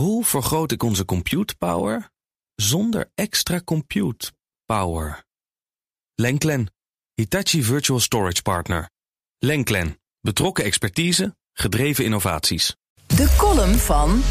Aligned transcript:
Hoe 0.00 0.24
vergroot 0.24 0.72
ik 0.72 0.82
onze 0.82 1.04
compute 1.04 1.56
power 1.56 2.10
zonder 2.54 3.10
extra 3.14 3.60
compute 3.64 4.32
power? 4.64 5.24
Lenklen, 6.14 6.72
Hitachi 7.14 7.62
Virtual 7.62 8.00
Storage 8.00 8.42
Partner. 8.42 8.90
Lenklen, 9.38 10.00
betrokken 10.20 10.64
expertise, 10.64 11.36
gedreven 11.52 12.04
innovaties. 12.04 12.76
De 13.06 13.34
column 13.38 13.74
van 13.74 14.22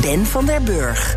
Ben 0.00 0.26
van 0.26 0.46
der 0.46 0.62
Burg. 0.62 1.16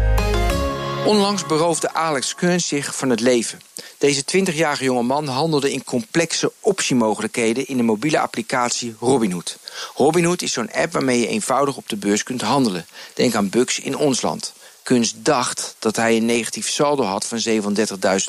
Onlangs 1.05 1.45
beroofde 1.45 1.93
Alex 1.93 2.35
Kearns 2.35 2.67
zich 2.67 2.95
van 2.95 3.09
het 3.09 3.19
leven. 3.19 3.59
Deze 3.97 4.23
20-jarige 4.23 4.83
jonge 4.83 5.03
man 5.03 5.27
handelde 5.27 5.71
in 5.71 5.83
complexe 5.83 6.51
optiemogelijkheden 6.59 7.67
in 7.67 7.77
de 7.77 7.83
mobiele 7.83 8.19
applicatie 8.19 8.95
Robinhood. 8.99 9.57
Robinhood 9.95 10.41
is 10.41 10.53
zo'n 10.53 10.71
app 10.71 10.93
waarmee 10.93 11.19
je 11.19 11.27
eenvoudig 11.27 11.77
op 11.77 11.89
de 11.89 11.95
beurs 11.95 12.23
kunt 12.23 12.41
handelen. 12.41 12.85
Denk 13.13 13.35
aan 13.35 13.49
Bucks 13.49 13.79
in 13.79 13.97
ons 13.97 14.21
land. 14.21 14.53
Kunst 14.83 15.15
dacht 15.17 15.75
dat 15.79 15.95
hij 15.95 16.17
een 16.17 16.25
negatief 16.25 16.69
saldo 16.69 17.03
had 17.03 17.25
van 17.25 17.41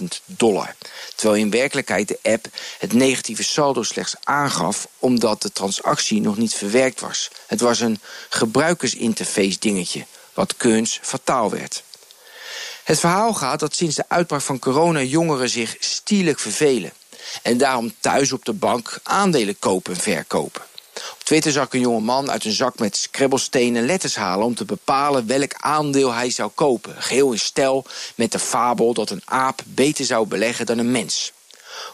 37.000 0.01 0.05
dollar. 0.24 0.74
Terwijl 1.15 1.41
in 1.41 1.51
werkelijkheid 1.51 2.09
de 2.09 2.19
app 2.23 2.46
het 2.79 2.93
negatieve 2.93 3.45
saldo 3.45 3.82
slechts 3.82 4.15
aangaf 4.24 4.88
omdat 4.98 5.43
de 5.43 5.52
transactie 5.52 6.21
nog 6.21 6.37
niet 6.37 6.55
verwerkt 6.55 7.01
was. 7.01 7.30
Het 7.46 7.60
was 7.60 7.80
een 7.80 8.01
gebruikersinterface 8.29 9.59
dingetje, 9.59 10.07
wat 10.35 10.57
Kunst 10.57 10.98
fataal 11.02 11.51
werd. 11.51 11.82
Het 12.88 13.01
verhaal 13.01 13.34
gaat 13.34 13.60
dat 13.60 13.74
sinds 13.74 13.97
de 13.97 14.05
uitbraak 14.09 14.41
van 14.41 14.59
corona 14.59 15.02
jongeren 15.02 15.48
zich 15.48 15.77
stielijk 15.79 16.38
vervelen. 16.38 16.92
En 17.42 17.59
daarom 17.59 17.95
thuis 18.01 18.33
op 18.33 18.45
de 18.45 18.52
bank 18.52 19.01
aandelen 19.02 19.59
kopen 19.59 19.95
en 19.95 20.01
verkopen. 20.01 20.62
Op 20.95 21.19
Twitter 21.24 21.52
zag 21.52 21.66
ik 21.66 21.73
een 21.73 21.80
jonge 21.80 22.01
man 22.01 22.30
uit 22.30 22.45
een 22.45 22.52
zak 22.52 22.79
met 22.79 22.96
scrabbelstenen 22.96 23.87
letters 23.87 24.16
halen 24.16 24.46
om 24.46 24.55
te 24.55 24.65
bepalen 24.65 25.27
welk 25.27 25.55
aandeel 25.55 26.12
hij 26.12 26.30
zou 26.30 26.51
kopen. 26.55 26.95
Geheel 26.98 27.32
in 27.32 27.38
stijl 27.38 27.84
met 28.15 28.32
de 28.32 28.38
fabel 28.38 28.95
dat 28.95 29.10
een 29.10 29.23
aap 29.24 29.63
beter 29.66 30.04
zou 30.04 30.26
beleggen 30.26 30.66
dan 30.66 30.79
een 30.79 30.91
mens. 30.91 31.32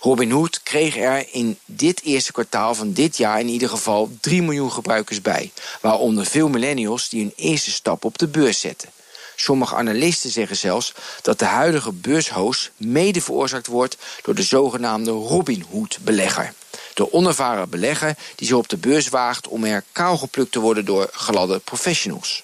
Robin 0.00 0.30
Hood 0.30 0.62
kreeg 0.62 0.96
er 0.96 1.26
in 1.30 1.58
dit 1.64 2.02
eerste 2.02 2.32
kwartaal 2.32 2.74
van 2.74 2.92
dit 2.92 3.16
jaar 3.16 3.40
in 3.40 3.48
ieder 3.48 3.68
geval 3.68 4.10
3 4.20 4.42
miljoen 4.42 4.72
gebruikers 4.72 5.20
bij. 5.20 5.52
Waaronder 5.80 6.26
veel 6.26 6.48
millennials 6.48 7.08
die 7.08 7.22
hun 7.22 7.32
eerste 7.36 7.70
stap 7.70 8.04
op 8.04 8.18
de 8.18 8.28
beurs 8.28 8.60
zetten. 8.60 8.88
Sommige 9.36 9.74
analisten 9.74 10.30
zeggen 10.30 10.56
zelfs 10.56 10.92
dat 11.22 11.38
de 11.38 11.44
huidige 11.44 11.92
beurshoos 11.92 12.70
mede 12.76 13.20
veroorzaakt 13.20 13.66
wordt 13.66 13.96
door 14.22 14.34
de 14.34 14.42
zogenaamde 14.42 15.10
Robin 15.10 15.64
Hood-belegger. 15.70 16.52
De 16.94 17.12
onervaren 17.12 17.68
belegger 17.68 18.16
die 18.34 18.46
zich 18.46 18.56
op 18.56 18.68
de 18.68 18.76
beurs 18.76 19.08
waagt 19.08 19.48
om 19.48 19.64
er 19.64 19.84
kaal 19.92 20.16
geplukt 20.16 20.52
te 20.52 20.60
worden 20.60 20.84
door 20.84 21.08
gladde 21.12 21.58
professionals. 21.58 22.42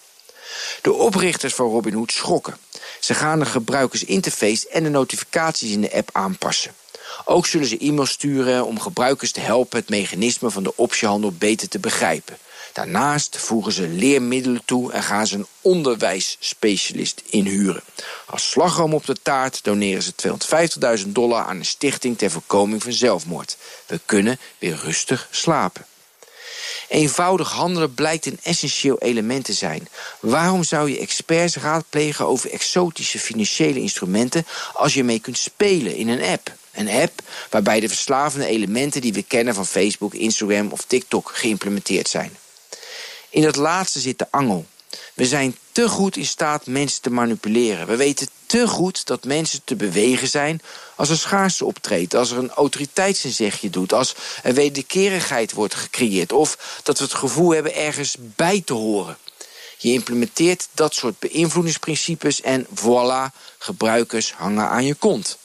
De 0.82 0.92
oprichters 0.92 1.54
van 1.54 1.66
Robinhood 1.66 2.12
schrokken. 2.12 2.56
Ze 3.00 3.14
gaan 3.14 3.38
de 3.38 3.46
gebruikersinterface 3.46 4.68
en 4.68 4.82
de 4.82 4.88
notificaties 4.88 5.70
in 5.70 5.80
de 5.80 5.92
app 5.92 6.08
aanpassen. 6.12 6.74
Ook 7.24 7.46
zullen 7.46 7.66
ze 7.66 7.78
e-mails 7.78 8.10
sturen 8.10 8.66
om 8.66 8.80
gebruikers 8.80 9.32
te 9.32 9.40
helpen 9.40 9.78
het 9.78 9.88
mechanisme 9.88 10.50
van 10.50 10.62
de 10.62 10.76
optiehandel 10.76 11.32
beter 11.32 11.68
te 11.68 11.78
begrijpen. 11.78 12.38
Daarnaast 12.72 13.36
voegen 13.36 13.72
ze 13.72 13.88
leermiddelen 13.88 14.62
toe 14.64 14.92
en 14.92 15.02
gaan 15.02 15.26
ze 15.26 15.34
een 15.34 15.46
onderwijsspecialist 15.60 17.22
inhuren. 17.26 17.82
Als 18.26 18.50
slagroom 18.50 18.94
op 18.94 19.06
de 19.06 19.16
taart 19.22 19.64
doneren 19.64 20.02
ze 20.02 20.12
250.000 21.04 21.08
dollar 21.08 21.44
aan 21.44 21.56
een 21.56 21.64
stichting 21.64 22.18
ter 22.18 22.30
voorkoming 22.30 22.82
van 22.82 22.92
zelfmoord. 22.92 23.56
We 23.86 24.00
kunnen 24.06 24.38
weer 24.58 24.80
rustig 24.82 25.28
slapen. 25.30 25.84
Eenvoudig 26.88 27.50
handelen 27.50 27.94
blijkt 27.94 28.26
een 28.26 28.38
essentieel 28.42 28.98
element 28.98 29.44
te 29.44 29.52
zijn. 29.52 29.88
Waarom 30.20 30.64
zou 30.64 30.90
je 30.90 30.98
experts 30.98 31.56
raadplegen 31.56 32.26
over 32.26 32.50
exotische 32.50 33.18
financiële 33.18 33.80
instrumenten 33.80 34.46
als 34.72 34.94
je 34.94 35.04
mee 35.04 35.20
kunt 35.20 35.38
spelen 35.38 35.94
in 35.96 36.08
een 36.08 36.22
app? 36.22 36.52
Een 36.72 36.88
app 36.88 37.22
waarbij 37.50 37.80
de 37.80 37.88
verslavende 37.88 38.46
elementen 38.46 39.00
die 39.00 39.12
we 39.12 39.22
kennen 39.22 39.54
van 39.54 39.66
Facebook, 39.66 40.14
Instagram 40.14 40.72
of 40.72 40.84
TikTok 40.84 41.30
geïmplementeerd 41.34 42.08
zijn. 42.08 42.36
In 43.30 43.42
dat 43.42 43.56
laatste 43.56 44.00
zit 44.00 44.18
de 44.18 44.26
angel. 44.30 44.66
We 45.14 45.26
zijn 45.26 45.56
te 45.72 45.88
goed 45.88 46.16
in 46.16 46.26
staat 46.26 46.66
mensen 46.66 47.02
te 47.02 47.10
manipuleren. 47.10 47.86
We 47.86 47.96
weten 47.96 48.28
te 48.46 48.68
goed 48.68 49.06
dat 49.06 49.24
mensen 49.24 49.60
te 49.64 49.76
bewegen 49.76 50.28
zijn 50.28 50.62
als 50.96 51.08
er 51.08 51.18
schaarste 51.18 51.64
optreedt, 51.64 52.14
als 52.14 52.30
er 52.30 52.38
een 52.38 52.50
autoriteitsinzegje 52.50 53.70
doet, 53.70 53.92
als 53.92 54.14
er 54.42 54.54
wederkerigheid 54.54 55.52
wordt 55.52 55.74
gecreëerd 55.74 56.32
of 56.32 56.80
dat 56.82 56.98
we 56.98 57.04
het 57.04 57.14
gevoel 57.14 57.50
hebben 57.50 57.74
ergens 57.74 58.16
bij 58.18 58.62
te 58.64 58.72
horen. 58.72 59.18
Je 59.78 59.92
implementeert 59.92 60.68
dat 60.74 60.94
soort 60.94 61.18
beïnvloedingsprincipes 61.18 62.40
en 62.40 62.66
voilà, 62.66 63.34
gebruikers 63.58 64.32
hangen 64.32 64.68
aan 64.68 64.84
je 64.84 64.94
kont. 64.94 65.38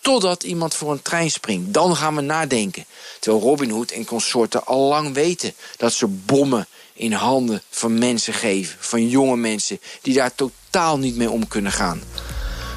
Totdat 0.00 0.42
iemand 0.42 0.74
voor 0.74 0.92
een 0.92 1.02
trein 1.02 1.30
springt, 1.30 1.74
dan 1.74 1.96
gaan 1.96 2.14
we 2.14 2.20
nadenken. 2.20 2.84
Terwijl 3.20 3.42
Robinhood 3.42 3.90
en 3.90 4.04
consorten 4.04 4.66
al 4.66 4.88
lang 4.88 5.14
weten 5.14 5.54
dat 5.76 5.92
ze 5.92 6.06
bommen 6.06 6.66
in 6.92 7.12
handen 7.12 7.62
van 7.70 7.98
mensen 7.98 8.34
geven, 8.34 8.76
van 8.80 9.08
jonge 9.08 9.36
mensen 9.36 9.80
die 10.02 10.14
daar 10.14 10.34
totaal 10.34 10.98
niet 10.98 11.16
mee 11.16 11.30
om 11.30 11.48
kunnen 11.48 11.72
gaan. 11.72 12.02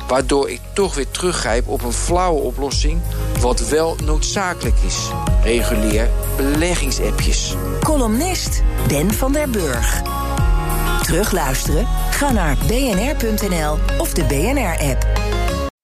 Waardoor 0.08 0.50
ik 0.50 0.60
toch 0.74 0.96
weer 0.96 1.12
teruggrijp 1.12 1.68
op 1.68 1.84
een 1.84 1.94
flauwe 1.94 2.42
oplossing, 2.42 3.02
wat 3.40 3.68
wel 3.68 3.96
noodzakelijk 4.04 4.76
is. 4.86 4.98
Reguleer 5.44 6.10
beleggingsappjes. 6.38 7.54
Columnist 7.84 8.62
Ben 8.88 9.14
van 9.14 9.34
der 9.34 9.50
Burg. 9.50 10.02
Terugluisteren? 11.02 11.88
Ga 12.12 12.32
naar 12.32 12.58
bnr.nl 12.68 13.78
of 13.98 14.14
de 14.14 14.24
BNR-app. 14.24 15.33